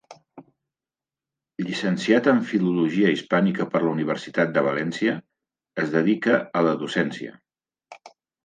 [1.65, 5.15] Llicenciat en Filologia Hispànica per la Universitat de València,
[5.85, 7.39] es dedica a la docència.